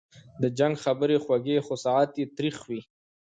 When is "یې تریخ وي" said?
2.19-2.81